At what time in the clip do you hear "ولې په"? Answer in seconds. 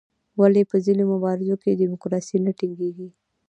0.39-0.75